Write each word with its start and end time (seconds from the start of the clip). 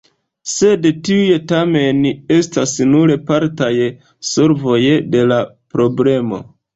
Sed 0.51 0.85
tiuj 1.09 1.33
tamen 1.51 1.99
estas 2.37 2.73
nur 2.93 3.13
partaj 3.27 3.67
solvoj 4.31 4.79
de 5.17 5.23
la 5.33 5.39
problemo. 5.77 6.41